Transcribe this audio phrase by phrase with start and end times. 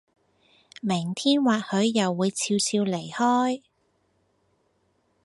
[0.81, 3.61] 明天或許又會俏俏離開